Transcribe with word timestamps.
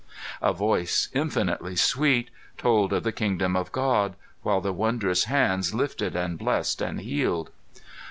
A 0.41 0.51
Voice, 0.51 1.09
infinitely 1.13 1.75
sweet, 1.75 2.31
told 2.57 2.91
of 2.91 3.03
the 3.03 3.11
Kingdom 3.11 3.55
of 3.55 3.71
God, 3.71 4.15
while 4.41 4.59
the 4.59 4.73
wondrous 4.73 5.25
hands 5.25 5.75
lifted 5.75 6.15
and 6.15 6.39
blessed 6.39 6.81
and 6.81 7.01
healed. 7.01 7.51